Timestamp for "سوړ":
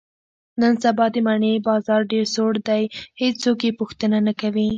2.35-2.53